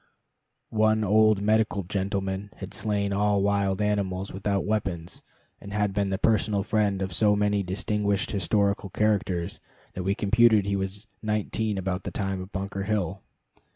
[0.71, 5.21] One old medical gentleman had slain all wild animals without weapons,
[5.61, 9.59] and had been the personal friend of so many distinguished historical characters
[9.93, 13.21] that we computed he was nineteen about the time of Bunker Hill.